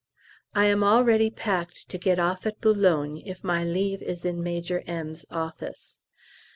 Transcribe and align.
I 0.55 0.65
am 0.65 0.83
all 0.83 1.03
ready 1.03 1.29
packed 1.29 1.87
to 1.89 1.99
get 1.99 2.17
off 2.17 2.47
at 2.47 2.59
B. 2.59 2.71
if 3.23 3.43
my 3.43 3.63
leave 3.63 4.01
is 4.01 4.25
in 4.25 4.41
Major 4.41 4.81
M.'s 4.87 5.27
office. 5.29 5.99